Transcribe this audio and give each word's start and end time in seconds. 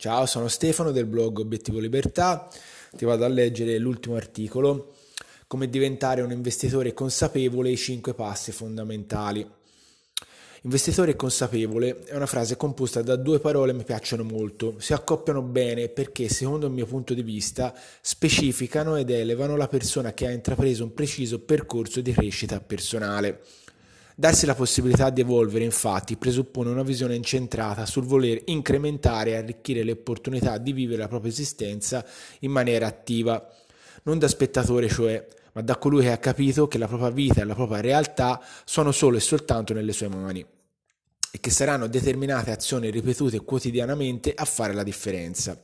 Ciao, 0.00 0.26
sono 0.26 0.46
Stefano 0.46 0.92
del 0.92 1.06
blog 1.06 1.40
Obiettivo 1.40 1.80
Libertà. 1.80 2.48
Ti 2.96 3.04
vado 3.04 3.24
a 3.24 3.28
leggere 3.28 3.78
l'ultimo 3.78 4.14
articolo, 4.14 4.94
come 5.48 5.68
diventare 5.68 6.22
un 6.22 6.30
investitore 6.30 6.94
consapevole, 6.94 7.70
i 7.70 7.76
5 7.76 8.14
passi 8.14 8.52
fondamentali. 8.52 9.44
Investitore 10.62 11.16
consapevole 11.16 12.04
è 12.04 12.14
una 12.14 12.26
frase 12.26 12.56
composta 12.56 13.02
da 13.02 13.16
due 13.16 13.40
parole 13.40 13.72
che 13.72 13.78
mi 13.78 13.82
piacciono 13.82 14.22
molto, 14.22 14.76
si 14.78 14.92
accoppiano 14.92 15.42
bene 15.42 15.88
perché 15.88 16.28
secondo 16.28 16.66
il 16.66 16.72
mio 16.72 16.86
punto 16.86 17.12
di 17.12 17.22
vista 17.22 17.74
specificano 18.00 18.94
ed 18.94 19.10
elevano 19.10 19.56
la 19.56 19.66
persona 19.66 20.14
che 20.14 20.28
ha 20.28 20.30
intrapreso 20.30 20.84
un 20.84 20.94
preciso 20.94 21.40
percorso 21.40 22.00
di 22.00 22.12
crescita 22.12 22.60
personale. 22.60 23.40
Darsi 24.20 24.46
la 24.46 24.56
possibilità 24.56 25.10
di 25.10 25.20
evolvere, 25.20 25.62
infatti, 25.62 26.16
presuppone 26.16 26.70
una 26.70 26.82
visione 26.82 27.14
incentrata 27.14 27.86
sul 27.86 28.02
voler 28.02 28.42
incrementare 28.46 29.30
e 29.30 29.36
arricchire 29.36 29.84
le 29.84 29.92
opportunità 29.92 30.58
di 30.58 30.72
vivere 30.72 31.02
la 31.02 31.06
propria 31.06 31.30
esistenza 31.30 32.04
in 32.40 32.50
maniera 32.50 32.88
attiva, 32.88 33.48
non 34.02 34.18
da 34.18 34.26
spettatore, 34.26 34.88
cioè, 34.88 35.24
ma 35.52 35.62
da 35.62 35.76
colui 35.76 36.02
che 36.02 36.10
ha 36.10 36.18
capito 36.18 36.66
che 36.66 36.78
la 36.78 36.88
propria 36.88 37.10
vita 37.10 37.42
e 37.42 37.44
la 37.44 37.54
propria 37.54 37.80
realtà 37.80 38.42
sono 38.64 38.90
solo 38.90 39.18
e 39.18 39.20
soltanto 39.20 39.72
nelle 39.72 39.92
sue 39.92 40.08
mani 40.08 40.44
e 41.30 41.38
che 41.38 41.50
saranno 41.50 41.86
determinate 41.86 42.50
azioni 42.50 42.90
ripetute 42.90 43.38
quotidianamente 43.44 44.34
a 44.34 44.44
fare 44.44 44.72
la 44.72 44.82
differenza. 44.82 45.56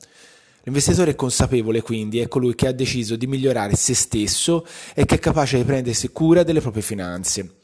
L'investitore 0.63 1.17
consapevole 1.17 1.83
quindi 1.83 2.21
è 2.21 2.29
colui 2.29 2.55
che 2.55 2.69
ha 2.69 2.73
deciso 2.73 3.17
di 3.17 3.27
migliorare 3.27 3.75
se 3.75 3.95
stesso 3.95 4.65
e 4.95 5.05
che 5.07 5.17
è 5.17 5.19
capace 5.19 5.57
di 5.57 5.65
prendersi 5.65 6.11
cura 6.11 6.45
delle 6.45 6.61
proprie 6.61 6.85
finanze. 6.85 7.57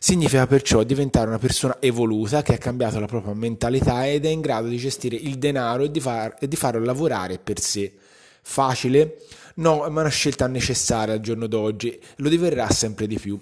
Significa 0.00 0.46
perciò 0.46 0.82
diventare 0.84 1.26
una 1.26 1.38
persona 1.38 1.78
evoluta 1.80 2.42
che 2.42 2.54
ha 2.54 2.58
cambiato 2.58 3.00
la 3.00 3.06
propria 3.06 3.34
mentalità 3.34 4.06
ed 4.06 4.24
è 4.24 4.28
in 4.28 4.40
grado 4.40 4.68
di 4.68 4.76
gestire 4.76 5.16
il 5.16 5.38
denaro 5.38 5.82
e 5.84 5.90
di, 5.90 6.00
far, 6.00 6.36
e 6.38 6.46
di 6.46 6.56
farlo 6.56 6.84
lavorare 6.84 7.38
per 7.38 7.60
sé. 7.60 7.92
Facile? 8.42 9.22
No, 9.56 9.78
ma 9.78 9.86
è 9.86 9.88
una 9.88 10.08
scelta 10.08 10.46
necessaria 10.46 11.14
al 11.14 11.20
giorno 11.20 11.48
d'oggi, 11.48 12.00
lo 12.16 12.28
diverrà 12.28 12.70
sempre 12.70 13.08
di 13.08 13.18
più. 13.18 13.38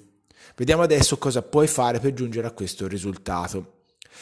Vediamo 0.56 0.82
adesso 0.82 1.18
cosa 1.18 1.42
puoi 1.42 1.66
fare 1.66 2.00
per 2.00 2.14
giungere 2.14 2.46
a 2.46 2.52
questo 2.52 2.88
risultato. 2.88 3.72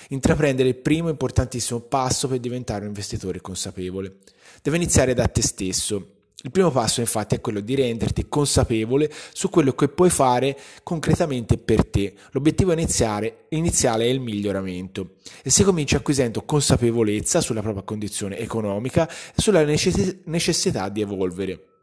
Intraprendere 0.09 0.69
il 0.69 0.77
primo 0.77 1.09
importantissimo 1.09 1.79
passo 1.81 2.27
per 2.27 2.41
diventare 2.41 2.81
un 2.81 2.89
investitore 2.89 3.41
consapevole. 3.41 4.17
Deve 4.61 4.77
iniziare 4.77 5.15
da 5.15 5.29
te 5.29 5.41
stesso. 5.41 6.14
Il 6.45 6.51
primo 6.51 6.71
passo 6.71 7.01
infatti 7.01 7.37
è 7.37 7.41
quello 7.41 7.61
di 7.61 7.75
renderti 7.75 8.29
consapevole 8.29 9.11
su 9.33 9.49
quello 9.49 9.73
che 9.73 9.89
puoi 9.89 10.11
fare 10.11 10.55
concretamente 10.83 11.57
per 11.57 11.87
te. 11.87 12.13
L'obiettivo 12.33 12.73
iniziale, 12.73 13.47
iniziale 13.49 14.05
è 14.05 14.09
il 14.09 14.21
miglioramento 14.21 15.15
e 15.43 15.49
si 15.49 15.65
comincia 15.65 15.97
acquisendo 15.97 16.43
consapevolezza 16.43 17.41
sulla 17.41 17.63
propria 17.63 17.83
condizione 17.83 18.37
economica 18.37 19.09
e 19.09 19.41
sulla 19.41 19.65
necessità 19.65 20.91
di 20.91 21.01
evolvere. 21.01 21.74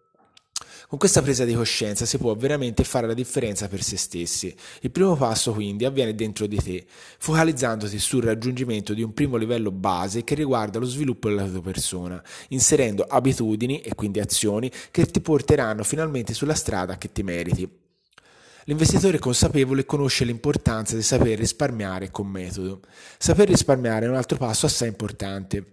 Con 0.91 0.99
questa 0.99 1.21
presa 1.21 1.45
di 1.45 1.53
coscienza 1.53 2.05
si 2.05 2.17
può 2.17 2.35
veramente 2.35 2.83
fare 2.83 3.07
la 3.07 3.13
differenza 3.13 3.69
per 3.69 3.81
se 3.81 3.95
stessi. 3.95 4.53
Il 4.81 4.91
primo 4.91 5.15
passo 5.15 5.53
quindi 5.53 5.85
avviene 5.85 6.13
dentro 6.13 6.47
di 6.47 6.57
te, 6.57 6.85
focalizzandoti 7.17 7.97
sul 7.97 8.23
raggiungimento 8.23 8.93
di 8.93 9.01
un 9.01 9.13
primo 9.13 9.37
livello 9.37 9.71
base 9.71 10.25
che 10.25 10.35
riguarda 10.35 10.79
lo 10.79 10.85
sviluppo 10.85 11.29
della 11.29 11.47
tua 11.47 11.61
persona, 11.61 12.21
inserendo 12.49 13.03
abitudini 13.03 13.79
e 13.79 13.95
quindi 13.95 14.19
azioni 14.19 14.69
che 14.91 15.05
ti 15.05 15.21
porteranno 15.21 15.85
finalmente 15.85 16.33
sulla 16.33 16.55
strada 16.55 16.97
che 16.97 17.09
ti 17.09 17.23
meriti. 17.23 17.69
L'investitore 18.65 19.17
consapevole 19.17 19.85
conosce 19.85 20.25
l'importanza 20.25 20.97
di 20.97 21.03
saper 21.03 21.39
risparmiare 21.39 22.11
con 22.11 22.27
metodo. 22.27 22.81
Saper 23.17 23.47
risparmiare 23.47 24.07
è 24.07 24.09
un 24.09 24.15
altro 24.15 24.37
passo 24.37 24.65
assai 24.65 24.89
importante. 24.89 25.65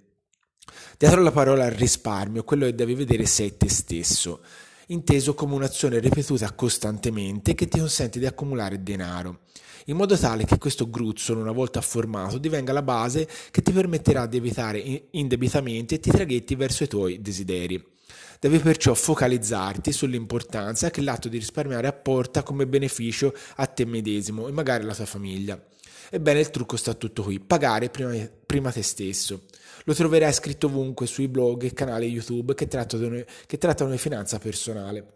Dietro 0.96 1.20
la 1.22 1.32
parola 1.32 1.68
risparmio, 1.68 2.44
quello 2.44 2.66
che 2.66 2.76
devi 2.76 2.94
vedere 2.94 3.26
sei 3.26 3.56
te 3.56 3.68
stesso 3.68 4.42
inteso 4.90 5.34
come 5.34 5.54
un'azione 5.54 5.98
ripetuta 5.98 6.52
costantemente 6.52 7.54
che 7.54 7.68
ti 7.68 7.78
consente 7.78 8.18
di 8.18 8.26
accumulare 8.26 8.82
denaro, 8.82 9.40
in 9.86 9.96
modo 9.96 10.16
tale 10.16 10.44
che 10.44 10.58
questo 10.58 10.88
gruzzolo, 10.88 11.40
una 11.40 11.52
volta 11.52 11.80
formato, 11.80 12.38
divenga 12.38 12.72
la 12.72 12.82
base 12.82 13.28
che 13.50 13.62
ti 13.62 13.72
permetterà 13.72 14.26
di 14.26 14.36
evitare 14.36 15.08
indebitamenti 15.10 15.94
e 15.94 16.00
ti 16.00 16.10
traghetti 16.10 16.54
verso 16.54 16.84
i 16.84 16.88
tuoi 16.88 17.20
desideri. 17.20 17.96
Devi 18.40 18.58
perciò 18.60 18.94
focalizzarti 18.94 19.90
sull'importanza 19.90 20.90
che 20.90 21.00
l'atto 21.00 21.28
di 21.28 21.38
risparmiare 21.38 21.88
apporta 21.88 22.42
come 22.42 22.66
beneficio 22.66 23.34
a 23.56 23.66
te 23.66 23.84
medesimo 23.84 24.46
e 24.46 24.52
magari 24.52 24.84
alla 24.84 24.94
tua 24.94 25.06
famiglia. 25.06 25.60
Ebbene, 26.10 26.40
il 26.40 26.50
trucco 26.50 26.76
sta 26.76 26.94
tutto 26.94 27.22
qui, 27.22 27.40
pagare 27.40 27.90
prima, 27.90 28.14
prima 28.46 28.70
te 28.70 28.82
stesso. 28.82 29.42
Lo 29.88 29.94
troverai 29.94 30.34
scritto 30.34 30.66
ovunque 30.66 31.06
sui 31.06 31.28
blog 31.28 31.62
e 31.62 31.72
canali 31.72 32.08
YouTube 32.08 32.54
che 32.54 32.68
trattano, 32.68 33.24
che 33.46 33.56
trattano 33.56 33.90
di 33.90 33.96
finanza 33.96 34.38
personale. 34.38 35.12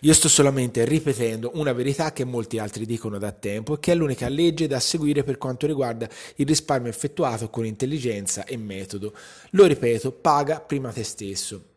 Io 0.00 0.14
sto 0.14 0.30
solamente 0.30 0.86
ripetendo 0.86 1.50
una 1.56 1.74
verità 1.74 2.14
che 2.14 2.24
molti 2.24 2.56
altri 2.56 2.86
dicono 2.86 3.18
da 3.18 3.30
tempo 3.30 3.74
e 3.74 3.78
che 3.78 3.92
è 3.92 3.94
l'unica 3.94 4.30
legge 4.30 4.66
da 4.66 4.80
seguire 4.80 5.22
per 5.22 5.36
quanto 5.36 5.66
riguarda 5.66 6.08
il 6.36 6.46
risparmio 6.46 6.88
effettuato 6.88 7.50
con 7.50 7.66
intelligenza 7.66 8.46
e 8.46 8.56
metodo. 8.56 9.12
Lo 9.50 9.66
ripeto, 9.66 10.12
paga 10.12 10.58
prima 10.60 10.90
te 10.90 11.04
stesso. 11.04 11.71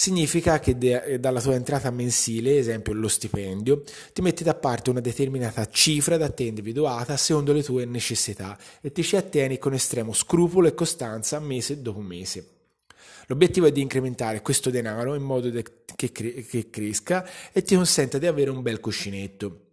Significa 0.00 0.60
che 0.60 0.78
de- 0.78 1.04
eh, 1.04 1.20
dalla 1.20 1.42
tua 1.42 1.52
entrata 1.52 1.90
mensile, 1.90 2.56
esempio 2.56 2.94
lo 2.94 3.06
stipendio, 3.06 3.82
ti 4.14 4.22
metti 4.22 4.42
da 4.42 4.54
parte 4.54 4.88
una 4.88 5.00
determinata 5.00 5.68
cifra 5.68 6.16
da 6.16 6.30
te 6.30 6.44
individuata 6.44 7.18
secondo 7.18 7.52
le 7.52 7.62
tue 7.62 7.84
necessità 7.84 8.58
e 8.80 8.92
ti 8.92 9.02
ci 9.02 9.16
attieni 9.16 9.58
con 9.58 9.74
estremo 9.74 10.14
scrupolo 10.14 10.68
e 10.68 10.74
costanza 10.74 11.38
mese 11.38 11.82
dopo 11.82 12.00
mese. 12.00 12.46
L'obiettivo 13.26 13.66
è 13.66 13.72
di 13.72 13.82
incrementare 13.82 14.40
questo 14.40 14.70
denaro 14.70 15.14
in 15.14 15.22
modo 15.22 15.50
che, 15.50 16.12
cre- 16.12 16.46
che 16.46 16.70
cresca 16.70 17.28
e 17.52 17.60
ti 17.60 17.74
consenta 17.74 18.16
di 18.16 18.26
avere 18.26 18.48
un 18.48 18.62
bel 18.62 18.80
cuscinetto 18.80 19.69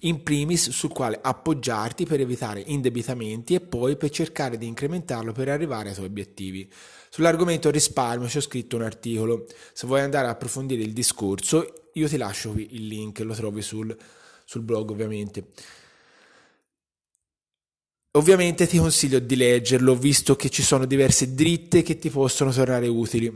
in 0.00 0.22
primis 0.22 0.70
sul 0.70 0.90
quale 0.90 1.18
appoggiarti 1.20 2.04
per 2.06 2.20
evitare 2.20 2.62
indebitamenti 2.66 3.54
e 3.54 3.60
poi 3.60 3.96
per 3.96 4.10
cercare 4.10 4.58
di 4.58 4.66
incrementarlo 4.66 5.32
per 5.32 5.48
arrivare 5.48 5.90
ai 5.90 5.94
tuoi 5.94 6.06
obiettivi. 6.06 6.70
Sull'argomento 7.10 7.70
risparmio 7.70 8.28
ci 8.28 8.38
ho 8.38 8.42
scritto 8.42 8.76
un 8.76 8.82
articolo, 8.82 9.46
se 9.72 9.86
vuoi 9.86 10.00
andare 10.00 10.26
a 10.26 10.30
approfondire 10.30 10.82
il 10.82 10.92
discorso 10.92 11.84
io 11.96 12.08
ti 12.08 12.16
lascio 12.16 12.52
qui 12.52 12.74
il 12.74 12.86
link, 12.86 13.20
lo 13.20 13.34
trovi 13.34 13.62
sul, 13.62 13.96
sul 14.44 14.62
blog 14.62 14.90
ovviamente. 14.90 15.48
Ovviamente 18.12 18.66
ti 18.66 18.78
consiglio 18.78 19.18
di 19.18 19.36
leggerlo, 19.36 19.94
visto 19.94 20.36
che 20.36 20.48
ci 20.48 20.62
sono 20.62 20.86
diverse 20.86 21.34
dritte 21.34 21.82
che 21.82 21.98
ti 21.98 22.08
possono 22.08 22.50
tornare 22.50 22.86
utili. 22.86 23.30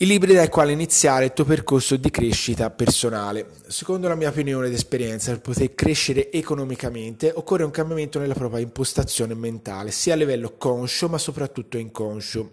I 0.00 0.06
libri 0.06 0.32
dai 0.32 0.48
quali 0.48 0.72
iniziare 0.72 1.24
il 1.24 1.32
tuo 1.32 1.44
percorso 1.44 1.96
di 1.96 2.08
crescita 2.08 2.70
personale. 2.70 3.50
Secondo 3.66 4.06
la 4.06 4.14
mia 4.14 4.28
opinione 4.28 4.68
ed 4.68 4.72
esperienza, 4.72 5.32
per 5.32 5.40
poter 5.40 5.74
crescere 5.74 6.30
economicamente 6.30 7.32
occorre 7.34 7.64
un 7.64 7.72
cambiamento 7.72 8.20
nella 8.20 8.34
propria 8.34 8.60
impostazione 8.60 9.34
mentale, 9.34 9.90
sia 9.90 10.12
a 10.12 10.16
livello 10.16 10.54
conscio 10.56 11.08
ma 11.08 11.18
soprattutto 11.18 11.78
inconscio. 11.78 12.52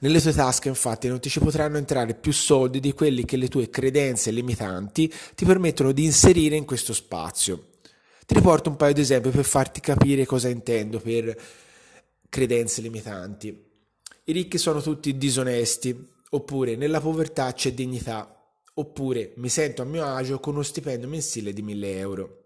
Nelle 0.00 0.20
tue 0.20 0.34
tasche 0.34 0.68
infatti 0.68 1.08
non 1.08 1.20
ti 1.20 1.30
ci 1.30 1.40
potranno 1.40 1.78
entrare 1.78 2.12
più 2.12 2.34
soldi 2.34 2.80
di 2.80 2.92
quelli 2.92 3.24
che 3.24 3.38
le 3.38 3.48
tue 3.48 3.70
credenze 3.70 4.30
limitanti 4.30 5.10
ti 5.34 5.46
permettono 5.46 5.90
di 5.92 6.04
inserire 6.04 6.54
in 6.54 6.66
questo 6.66 6.92
spazio. 6.92 7.68
Ti 8.26 8.34
riporto 8.34 8.68
un 8.68 8.76
paio 8.76 8.92
di 8.92 9.00
esempi 9.00 9.30
per 9.30 9.46
farti 9.46 9.80
capire 9.80 10.26
cosa 10.26 10.50
intendo 10.50 11.00
per 11.00 11.34
credenze 12.28 12.82
limitanti. 12.82 13.68
I 14.24 14.32
ricchi 14.32 14.58
sono 14.58 14.80
tutti 14.82 15.16
disonesti, 15.16 16.08
oppure 16.30 16.76
nella 16.76 17.00
povertà 17.00 17.52
c'è 17.52 17.72
dignità, 17.72 18.36
oppure 18.74 19.32
mi 19.36 19.48
sento 19.48 19.82
a 19.82 19.86
mio 19.86 20.04
agio 20.04 20.38
con 20.40 20.54
uno 20.54 20.62
stipendio 20.62 21.08
mensile 21.08 21.52
di 21.52 21.62
1000 21.62 21.98
euro. 21.98 22.40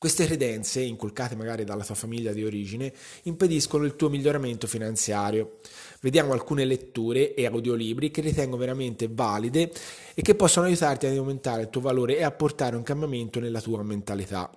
Queste 0.00 0.24
credenze, 0.24 0.80
inculcate 0.80 1.36
magari 1.36 1.62
dalla 1.62 1.84
tua 1.84 1.94
famiglia 1.94 2.32
di 2.32 2.42
origine, 2.42 2.90
impediscono 3.24 3.84
il 3.84 3.96
tuo 3.96 4.08
miglioramento 4.08 4.66
finanziario. 4.66 5.58
Vediamo 6.00 6.32
alcune 6.32 6.64
letture 6.64 7.34
e 7.34 7.44
audiolibri 7.44 8.10
che 8.10 8.22
ritengo 8.22 8.56
veramente 8.56 9.08
valide 9.10 9.70
e 10.14 10.22
che 10.22 10.34
possono 10.34 10.64
aiutarti 10.64 11.04
ad 11.04 11.14
aumentare 11.14 11.60
il 11.60 11.68
tuo 11.68 11.82
valore 11.82 12.16
e 12.16 12.22
a 12.22 12.30
portare 12.30 12.76
un 12.76 12.82
cambiamento 12.82 13.40
nella 13.40 13.60
tua 13.60 13.82
mentalità. 13.82 14.50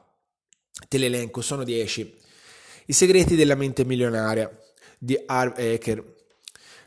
Te 0.87 0.97
l'elenco, 0.97 1.41
sono 1.41 1.65
10. 1.65 2.15
I 2.85 2.93
segreti 2.93 3.35
della 3.35 3.55
mente 3.55 3.83
milionaria 3.83 4.49
di 5.03 5.21
Harv 5.25 5.59
Eker, 5.59 6.01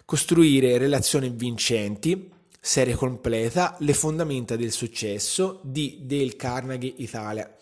Costruire 0.06 0.78
relazioni 0.78 1.28
vincenti, 1.28 2.30
serie 2.58 2.94
completa, 2.94 3.76
Le 3.80 3.92
fondamenta 3.92 4.56
del 4.56 4.70
successo 4.70 5.60
di 5.62 5.98
Dale 6.02 6.36
Carnegie 6.36 6.94
Italia, 6.98 7.52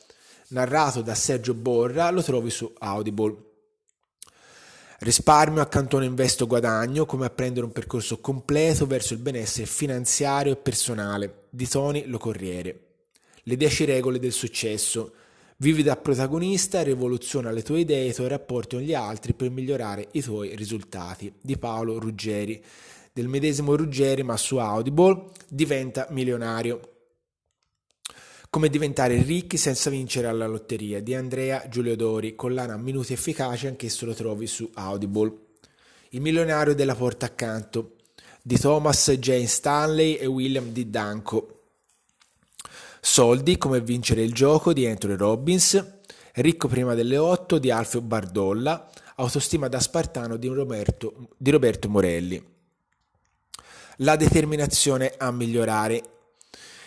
narrato 0.48 1.00
da 1.00 1.14
Sergio 1.14 1.54
Borra, 1.54 2.10
lo 2.10 2.22
trovi 2.22 2.50
su 2.50 2.70
Audible. 2.78 3.36
Risparmio, 4.98 5.60
accantono 5.60 6.04
investo 6.04 6.46
guadagno, 6.46 7.04
come 7.04 7.26
apprendere 7.26 7.66
un 7.66 7.72
percorso 7.72 8.20
completo 8.20 8.86
verso 8.86 9.14
il 9.14 9.20
benessere 9.20 9.66
finanziario 9.66 10.52
e 10.52 10.56
personale 10.56 11.46
di 11.50 11.66
Tony 11.66 12.04
Lo 12.06 12.18
Corriere. 12.18 12.80
Le 13.42 13.56
10 13.56 13.86
regole 13.86 14.18
del 14.18 14.32
successo, 14.32 15.14
Vivi 15.56 15.84
da 15.84 15.96
protagonista, 15.96 16.82
rivoluziona 16.82 17.52
le 17.52 17.62
tue 17.62 17.80
idee 17.80 18.06
e 18.06 18.08
i 18.08 18.12
tuoi 18.12 18.28
rapporti 18.28 18.74
con 18.74 18.84
gli 18.84 18.92
altri 18.92 19.34
per 19.34 19.50
migliorare 19.50 20.08
i 20.12 20.20
tuoi 20.20 20.56
risultati. 20.56 21.32
Di 21.40 21.56
Paolo 21.56 21.98
Ruggeri. 22.00 22.62
Del 23.12 23.28
medesimo 23.28 23.76
Ruggeri, 23.76 24.24
ma 24.24 24.36
su 24.36 24.56
Audible, 24.56 25.26
diventa 25.48 26.08
milionario. 26.10 26.80
Come 28.50 28.68
diventare 28.68 29.22
ricchi 29.22 29.56
senza 29.56 29.90
vincere 29.90 30.26
alla 30.26 30.48
lotteria 30.48 31.00
di 31.00 31.14
Andrea 31.14 31.68
Giulio 31.68 31.94
Dori, 31.94 32.34
collana 32.34 32.76
Minuti 32.76 33.12
Efficaci, 33.12 33.68
anch'esso 33.68 34.06
lo 34.06 34.14
trovi 34.14 34.48
su 34.48 34.68
Audible. 34.74 35.32
Il 36.10 36.20
milionario 36.20 36.74
della 36.74 36.94
porta 36.96 37.26
accanto 37.26 37.96
di 38.42 38.58
Thomas 38.58 39.10
Jane 39.12 39.46
Stanley 39.46 40.14
e 40.14 40.26
William 40.26 40.66
D. 40.72 40.84
Danko. 40.86 41.63
Soldi, 43.06 43.58
come 43.58 43.82
vincere 43.82 44.22
il 44.22 44.32
gioco 44.32 44.72
di 44.72 44.86
Anthony 44.86 45.16
Robbins. 45.16 46.00
Ricco 46.32 46.68
prima 46.68 46.94
delle 46.94 47.18
8 47.18 47.58
di 47.58 47.70
Alfio 47.70 48.00
Bardolla. 48.00 48.90
Autostima 49.16 49.68
da 49.68 49.78
Spartano 49.78 50.36
di 50.36 50.48
Roberto, 50.48 51.28
di 51.36 51.50
Roberto 51.50 51.90
Morelli. 51.90 52.42
La 53.98 54.16
determinazione 54.16 55.12
a 55.18 55.30
migliorare 55.30 56.13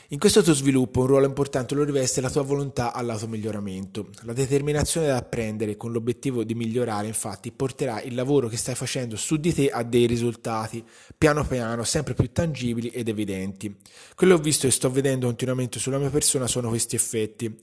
in 0.10 0.20
questo 0.20 0.42
tuo 0.42 0.54
sviluppo 0.54 1.02
un 1.02 1.08
ruolo 1.08 1.26
importante 1.26 1.76
lo 1.76 1.84
riveste 1.84 2.22
la 2.22 2.30
tua 2.30 2.42
volontà 2.42 2.94
all'automiglioramento. 2.94 4.08
La 4.22 4.32
determinazione 4.32 5.08
da 5.08 5.18
apprendere 5.18 5.76
con 5.76 5.92
l'obiettivo 5.92 6.46
di 6.46 6.56
migliorare 6.56 7.08
infatti 7.08 7.52
porterà 7.52 8.02
il 8.02 8.16
lavoro 8.16 8.48
che 8.48 8.56
stai 8.56 8.74
facendo 8.74 9.18
su 9.18 9.36
di 9.36 9.54
te 9.54 9.70
a 9.70 9.84
dei 9.84 10.06
risultati, 10.06 10.82
piano 11.18 11.46
piano, 11.46 11.84
sempre 11.84 12.14
più 12.14 12.32
tangibili 12.32 12.88
ed 12.88 13.10
evidenti. 13.10 13.76
Quello 14.16 14.36
che 14.36 14.40
ho 14.40 14.44
visto 14.44 14.66
e 14.66 14.72
sto 14.72 14.90
vedendo 14.90 15.26
continuamente 15.26 15.78
sulla 15.78 15.98
mia 15.98 16.10
persona 16.10 16.48
sono 16.48 16.70
questi 16.70 16.96
effetti. 16.96 17.60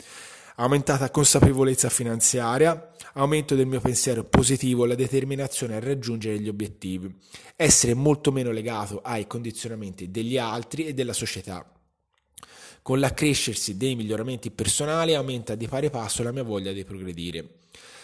Aumentata 0.57 1.11
consapevolezza 1.11 1.89
finanziaria, 1.89 2.91
aumento 3.15 3.55
del 3.55 3.67
mio 3.67 3.81
pensiero 3.81 4.23
positivo, 4.23 4.85
la 4.85 4.95
determinazione 4.95 5.77
a 5.77 5.81
raggiungere 5.81 6.39
gli 6.39 6.49
obiettivi, 6.49 7.11
essere 7.57 7.95
molto 7.95 8.31
meno 8.31 8.51
legato 8.51 9.01
ai 9.03 9.27
condizionamenti 9.27 10.11
degli 10.11 10.37
altri 10.37 10.85
e 10.85 10.93
della 10.93 11.15
società. 11.15 11.74
Con 12.85 13.01
l'accrescersi 13.01 13.79
dei 13.79 13.95
miglioramenti 13.95 14.51
personali 14.51 15.15
aumenta 15.15 15.55
di 15.55 15.67
pari 15.67 15.89
passo 15.89 16.23
la 16.23 16.33
mia 16.33 16.43
voglia 16.43 16.71
di 16.71 16.85
progredire. 16.85 17.43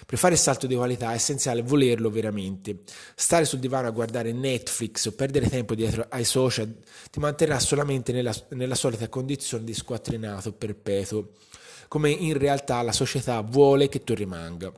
Per 0.06 0.16
fare 0.16 0.32
il 0.32 0.40
salto 0.40 0.66
di 0.66 0.74
qualità 0.74 1.12
è 1.12 1.16
essenziale 1.16 1.60
volerlo 1.60 2.08
veramente. 2.08 2.78
Stare 3.14 3.44
sul 3.44 3.58
divano 3.58 3.88
a 3.88 3.90
guardare 3.90 4.32
Netflix 4.32 5.04
o 5.04 5.12
perdere 5.12 5.50
tempo 5.50 5.74
dietro 5.74 6.06
ai 6.08 6.24
social 6.24 6.74
ti 7.10 7.20
manterrà 7.20 7.58
solamente 7.58 8.12
nella, 8.12 8.34
nella 8.52 8.74
solita 8.74 9.06
condizione 9.10 9.64
di 9.64 9.74
squattrinato 9.74 10.52
perpetuo, 10.52 11.32
come 11.88 12.08
in 12.08 12.38
realtà 12.38 12.80
la 12.80 12.92
società 12.92 13.38
vuole 13.42 13.90
che 13.90 14.02
tu 14.02 14.14
rimanga. 14.14 14.72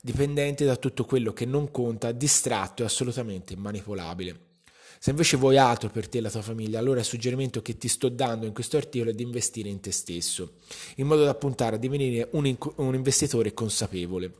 Dipendente 0.00 0.64
da 0.64 0.76
tutto 0.76 1.04
quello 1.04 1.34
che 1.34 1.44
non 1.44 1.70
conta, 1.70 2.10
distratto 2.10 2.80
e 2.80 2.86
assolutamente 2.86 3.54
manipolabile. 3.54 4.45
Se 4.98 5.10
invece 5.10 5.36
vuoi 5.36 5.58
altro 5.58 5.88
per 5.90 6.08
te 6.08 6.18
e 6.18 6.20
la 6.20 6.30
tua 6.30 6.42
famiglia, 6.42 6.78
allora 6.78 7.00
il 7.00 7.04
suggerimento 7.04 7.62
che 7.62 7.76
ti 7.76 7.88
sto 7.88 8.08
dando 8.08 8.46
in 8.46 8.52
questo 8.52 8.76
articolo 8.76 9.10
è 9.10 9.14
di 9.14 9.22
investire 9.22 9.68
in 9.68 9.80
te 9.80 9.92
stesso, 9.92 10.54
in 10.96 11.06
modo 11.06 11.24
da 11.24 11.34
puntare 11.34 11.76
a 11.76 11.78
divenire 11.78 12.28
un, 12.32 12.46
in- 12.46 12.58
un 12.76 12.94
investitore 12.94 13.52
consapevole. 13.54 14.32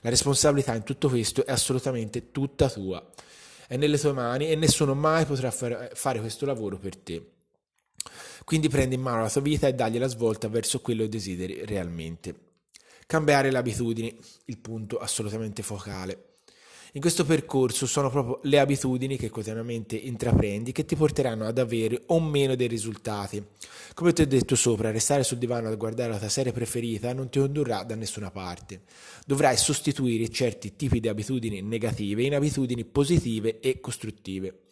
La 0.00 0.10
responsabilità 0.10 0.74
in 0.74 0.84
tutto 0.84 1.08
questo 1.08 1.44
è 1.44 1.52
assolutamente 1.52 2.30
tutta 2.30 2.70
tua, 2.70 3.04
è 3.66 3.76
nelle 3.76 3.98
tue 3.98 4.12
mani 4.12 4.48
e 4.48 4.54
nessuno 4.54 4.94
mai 4.94 5.24
potrà 5.24 5.50
far- 5.50 5.90
fare 5.94 6.20
questo 6.20 6.46
lavoro 6.46 6.78
per 6.78 6.96
te. 6.96 7.30
Quindi 8.44 8.68
prendi 8.68 8.94
in 8.94 9.02
mano 9.02 9.22
la 9.22 9.30
tua 9.30 9.42
vita 9.42 9.66
e 9.66 9.74
dagli 9.74 9.98
la 9.98 10.06
svolta 10.06 10.48
verso 10.48 10.80
quello 10.80 11.02
che 11.02 11.10
desideri 11.10 11.66
realmente. 11.66 12.34
Cambiare 13.06 13.50
le 13.50 13.58
abitudini, 13.58 14.18
il 14.46 14.58
punto 14.58 14.98
assolutamente 14.98 15.62
focale. 15.62 16.27
In 16.92 17.02
questo 17.02 17.26
percorso 17.26 17.86
sono 17.86 18.08
proprio 18.08 18.40
le 18.44 18.58
abitudini 18.58 19.18
che 19.18 19.28
quotidianamente 19.28 19.94
intraprendi 19.94 20.72
che 20.72 20.86
ti 20.86 20.96
porteranno 20.96 21.46
ad 21.46 21.58
avere 21.58 22.02
o 22.06 22.18
meno 22.18 22.54
dei 22.54 22.66
risultati. 22.66 23.44
Come 23.92 24.14
ti 24.14 24.22
ho 24.22 24.26
detto 24.26 24.54
sopra, 24.54 24.90
restare 24.90 25.22
sul 25.22 25.36
divano 25.36 25.68
a 25.68 25.74
guardare 25.74 26.12
la 26.12 26.18
tua 26.18 26.30
serie 26.30 26.52
preferita 26.52 27.12
non 27.12 27.28
ti 27.28 27.40
condurrà 27.40 27.82
da 27.82 27.94
nessuna 27.94 28.30
parte. 28.30 28.82
Dovrai 29.26 29.58
sostituire 29.58 30.30
certi 30.30 30.76
tipi 30.76 30.98
di 30.98 31.08
abitudini 31.08 31.60
negative 31.60 32.22
in 32.22 32.34
abitudini 32.34 32.84
positive 32.84 33.60
e 33.60 33.80
costruttive. 33.80 34.67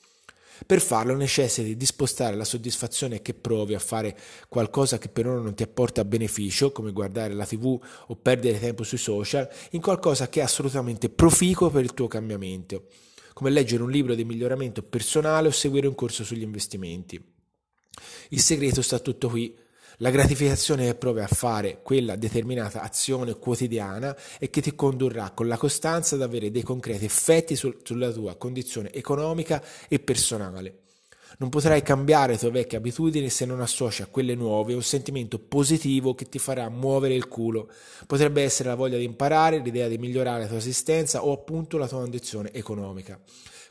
Per 0.65 0.81
farlo 0.81 1.15
necessiti 1.15 1.77
di 1.77 1.87
spostare 1.87 2.37
la 2.37 2.45
soddisfazione 2.45 3.21
che 3.21 3.35
provi 3.35 3.75
a 3.75 3.79
fare 3.79 4.17
qualcosa 4.49 4.99
che 4.99 5.09
per 5.09 5.27
ora 5.27 5.41
non 5.41 5.55
ti 5.55 5.63
apporta 5.63 6.05
beneficio, 6.05 6.73
come 6.73 6.93
guardare 6.93 7.35
la 7.35 7.45
tv 7.45 7.79
o 8.07 8.17
perdere 8.17 8.59
tempo 8.59 8.83
sui 8.83 8.99
social, 8.99 9.49
in 9.73 9.81
qualcosa 9.81 10.29
che 10.29 10.41
è 10.41 10.45
assolutamente 10.45 11.11
proficuo 11.11 11.69
per 11.69 11.83
il 11.83 11.93
tuo 11.93 12.09
cambiamento, 12.09 12.87
come 13.33 13.51
leggere 13.51 13.83
un 13.83 13.91
libro 13.91 14.15
di 14.15 14.25
miglioramento 14.25 14.83
personale 14.83 15.49
o 15.49 15.53
seguire 15.53 15.87
un 15.87 15.95
corso 15.95 16.25
sugli 16.25 16.43
investimenti. 16.43 17.23
Il 18.31 18.41
segreto 18.41 18.83
sta 18.83 18.99
tutto 18.99 19.29
qui 19.29 19.55
la 19.99 20.11
gratificazione 20.11 20.87
che 20.87 20.95
provi 20.95 21.21
a 21.21 21.27
fare 21.27 21.81
quella 21.83 22.17
determinata 22.17 22.83
azione 22.83 23.35
quotidiana 23.35 24.17
e 24.39 24.51
che 24.51 24.61
ti 24.61 24.75
condurrà 24.75 25.31
con 25.31 25.49
la 25.49 25.57
costanza 25.57 26.17
ad 26.17 26.23
avere 26.23 26.51
dei 26.51 26.63
concreti 26.63 27.05
effetti 27.05 27.57
sul, 27.57 27.79
sulla 27.83 28.11
tua 28.11 28.37
condizione 28.37 28.93
economica 28.93 29.63
e 29.89 29.99
personale. 29.99 30.81
Non 31.39 31.51
potrai 31.51 31.83
cambiare 31.83 32.33
le 32.33 32.39
tue 32.39 32.51
vecchie 32.51 32.79
abitudini 32.79 33.29
se 33.29 33.45
non 33.45 33.61
associ 33.61 34.01
a 34.01 34.07
quelle 34.07 34.35
nuove 34.35 34.73
un 34.73 34.83
sentimento 34.83 35.39
positivo 35.39 36.15
che 36.15 36.29
ti 36.29 36.39
farà 36.39 36.69
muovere 36.71 37.15
il 37.15 37.29
culo. 37.29 37.69
Potrebbe 38.07 38.43
essere 38.43 38.71
la 38.71 38.75
voglia 38.75 38.97
di 38.97 39.05
imparare, 39.05 39.59
l'idea 39.59 39.87
di 39.89 39.99
migliorare 39.99 40.43
la 40.43 40.47
tua 40.47 40.57
esistenza 40.57 41.25
o 41.25 41.33
appunto 41.33 41.77
la 41.77 41.89
tua 41.89 42.01
condizione 42.01 42.53
economica. 42.53 43.21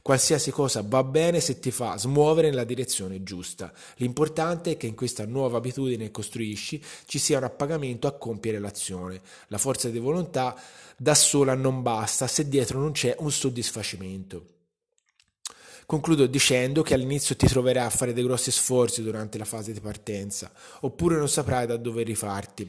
Qualsiasi 0.05 0.51
cosa 0.51 0.83
va 0.85 1.03
bene 1.03 1.39
se 1.39 1.57
ti 1.57 1.71
fa 1.71 1.97
smuovere 1.97 2.49
nella 2.49 2.63
direzione 2.63 3.23
giusta. 3.23 3.73
L'importante 3.95 4.73
è 4.73 4.77
che 4.77 4.85
in 4.85 4.93
questa 4.93 5.25
nuova 5.25 5.57
abitudine 5.57 6.05
che 6.05 6.11
costruisci 6.11 6.79
ci 7.07 7.17
sia 7.17 7.39
un 7.39 7.45
appagamento 7.45 8.05
a 8.05 8.11
compiere 8.11 8.59
l'azione. 8.59 9.19
La 9.47 9.57
forza 9.57 9.89
di 9.89 9.97
volontà 9.97 10.55
da 10.95 11.15
sola 11.15 11.55
non 11.55 11.81
basta 11.81 12.27
se 12.27 12.47
dietro 12.47 12.77
non 12.77 12.91
c'è 12.91 13.15
un 13.17 13.31
soddisfacimento. 13.31 14.54
Concludo 15.87 16.25
dicendo 16.25 16.81
che 16.81 16.95
all'inizio 16.95 17.35
ti 17.35 17.45
troverai 17.45 17.85
a 17.85 17.91
fare 17.91 18.11
dei 18.11 18.23
grossi 18.23 18.49
sforzi 18.49 19.03
durante 19.03 19.37
la 19.37 19.45
fase 19.45 19.71
di 19.71 19.79
partenza, 19.79 20.51
oppure 20.79 21.15
non 21.15 21.29
saprai 21.29 21.67
da 21.67 21.77
dove 21.77 22.01
rifarti. 22.01 22.67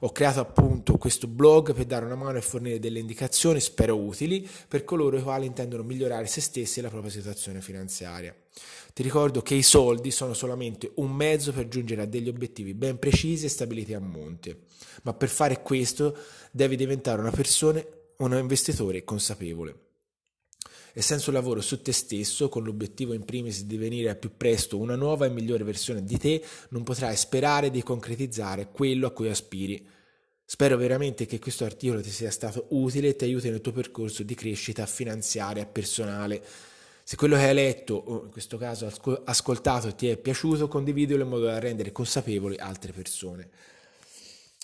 Ho 0.00 0.12
creato 0.12 0.40
appunto 0.40 0.98
questo 0.98 1.26
blog 1.26 1.72
per 1.72 1.86
dare 1.86 2.04
una 2.04 2.14
mano 2.14 2.36
e 2.36 2.42
fornire 2.42 2.78
delle 2.78 2.98
indicazioni, 2.98 3.58
spero 3.58 3.98
utili, 3.98 4.46
per 4.68 4.84
coloro 4.84 5.16
i 5.16 5.22
quali 5.22 5.46
intendono 5.46 5.82
migliorare 5.82 6.26
se 6.26 6.42
stessi 6.42 6.80
e 6.80 6.82
la 6.82 6.90
propria 6.90 7.10
situazione 7.10 7.62
finanziaria. 7.62 8.36
Ti 8.92 9.02
ricordo 9.02 9.40
che 9.40 9.54
i 9.54 9.62
soldi 9.62 10.10
sono 10.10 10.34
solamente 10.34 10.90
un 10.96 11.10
mezzo 11.10 11.52
per 11.52 11.68
giungere 11.68 12.02
a 12.02 12.06
degli 12.06 12.28
obiettivi 12.28 12.74
ben 12.74 12.98
precisi 12.98 13.46
e 13.46 13.48
stabiliti 13.48 13.94
a 13.94 14.00
monte, 14.00 14.64
ma 15.04 15.14
per 15.14 15.30
fare 15.30 15.62
questo 15.62 16.14
devi 16.50 16.76
diventare 16.76 17.18
una 17.18 17.30
persona, 17.30 17.82
un 18.18 18.36
investitore 18.36 19.04
consapevole 19.04 19.86
e 20.98 21.22
un 21.26 21.32
lavoro 21.32 21.60
su 21.60 21.80
te 21.80 21.92
stesso, 21.92 22.48
con 22.48 22.64
l'obiettivo 22.64 23.12
in 23.12 23.24
primis 23.24 23.60
di 23.60 23.68
divenire 23.68 24.10
al 24.10 24.16
più 24.16 24.32
presto 24.36 24.78
una 24.78 24.96
nuova 24.96 25.26
e 25.26 25.30
migliore 25.30 25.62
versione 25.62 26.02
di 26.02 26.18
te, 26.18 26.42
non 26.70 26.82
potrai 26.82 27.16
sperare 27.16 27.70
di 27.70 27.84
concretizzare 27.84 28.70
quello 28.72 29.06
a 29.06 29.12
cui 29.12 29.28
aspiri. 29.28 29.86
Spero 30.44 30.76
veramente 30.76 31.24
che 31.26 31.38
questo 31.38 31.64
articolo 31.64 32.00
ti 32.00 32.10
sia 32.10 32.32
stato 32.32 32.66
utile 32.70 33.08
e 33.08 33.16
ti 33.16 33.24
aiuti 33.24 33.48
nel 33.48 33.60
tuo 33.60 33.70
percorso 33.70 34.24
di 34.24 34.34
crescita 34.34 34.86
finanziaria 34.86 35.62
e 35.62 35.66
personale. 35.66 36.42
Se 37.04 37.14
quello 37.14 37.36
che 37.36 37.42
hai 37.42 37.54
letto, 37.54 37.94
o 37.94 38.24
in 38.24 38.30
questo 38.30 38.58
caso 38.58 38.90
ascoltato, 39.24 39.94
ti 39.94 40.08
è 40.08 40.16
piaciuto, 40.16 40.66
condividilo 40.66 41.22
in 41.22 41.28
modo 41.28 41.44
da 41.44 41.60
rendere 41.60 41.92
consapevoli 41.92 42.56
altre 42.56 42.90
persone. 42.90 43.48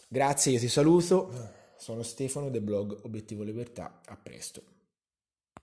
Grazie, 0.09 0.51
io 0.51 0.59
ti 0.59 0.69
saluto. 0.69 1.31
Sono 1.79 2.03
Stefano 2.03 2.51
del 2.51 2.63
blog 2.63 2.99
Obiettivo 3.03 3.45
Libertà. 3.45 4.01
A 4.07 4.17
presto. 4.17 4.74